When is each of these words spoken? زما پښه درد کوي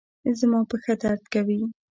زما 0.39 0.59
پښه 0.69 0.93
درد 1.01 1.23
کوي 1.33 1.61